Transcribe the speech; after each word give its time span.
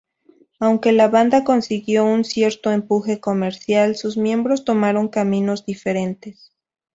Aunque 0.59 0.93
la 0.93 1.09
banda 1.09 1.43
consiguió 1.43 2.05
un 2.05 2.23
cierto 2.25 2.71
empuje 2.71 3.19
comercial, 3.19 3.95
sus 3.95 4.17
miembros 4.17 4.65
tomaron 4.65 5.09
caminos 5.09 5.63
diferentes. 5.63 6.51